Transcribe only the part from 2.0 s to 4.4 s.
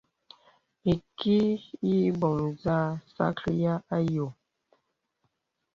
î bɔ̀ŋ nzâ sàkryāy ayò.